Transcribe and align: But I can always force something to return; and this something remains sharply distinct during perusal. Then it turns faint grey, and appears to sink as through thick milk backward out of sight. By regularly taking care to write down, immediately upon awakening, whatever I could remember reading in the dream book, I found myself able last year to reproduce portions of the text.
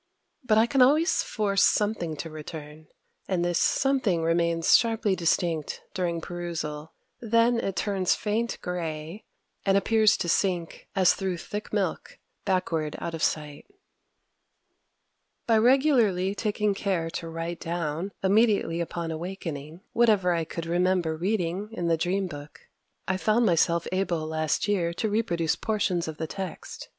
But 0.43 0.57
I 0.57 0.65
can 0.65 0.81
always 0.81 1.21
force 1.21 1.63
something 1.63 2.15
to 2.15 2.29
return; 2.31 2.87
and 3.27 3.45
this 3.45 3.59
something 3.59 4.23
remains 4.23 4.75
sharply 4.75 5.15
distinct 5.15 5.83
during 5.93 6.21
perusal. 6.21 6.93
Then 7.19 7.59
it 7.59 7.75
turns 7.75 8.15
faint 8.15 8.57
grey, 8.63 9.25
and 9.63 9.77
appears 9.77 10.17
to 10.17 10.27
sink 10.27 10.87
as 10.95 11.13
through 11.13 11.37
thick 11.37 11.71
milk 11.71 12.17
backward 12.45 12.95
out 12.97 13.13
of 13.13 13.21
sight. 13.21 13.67
By 15.45 15.59
regularly 15.59 16.33
taking 16.33 16.73
care 16.73 17.11
to 17.11 17.29
write 17.29 17.59
down, 17.59 18.11
immediately 18.23 18.81
upon 18.81 19.11
awakening, 19.11 19.81
whatever 19.93 20.33
I 20.33 20.45
could 20.45 20.65
remember 20.65 21.15
reading 21.15 21.69
in 21.73 21.89
the 21.89 21.95
dream 21.95 22.25
book, 22.25 22.61
I 23.07 23.17
found 23.17 23.45
myself 23.45 23.87
able 23.91 24.25
last 24.25 24.67
year 24.67 24.95
to 24.95 25.09
reproduce 25.11 25.55
portions 25.55 26.07
of 26.07 26.17
the 26.17 26.25
text. 26.25 26.89